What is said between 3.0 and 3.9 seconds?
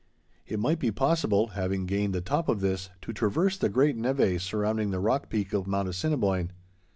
to traverse the